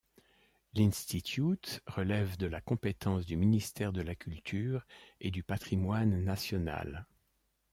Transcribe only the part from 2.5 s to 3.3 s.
compétence